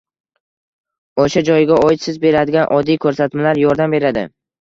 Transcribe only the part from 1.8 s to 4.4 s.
oid siz beradigan oddiy ko‘rsatmalar yordam beradi.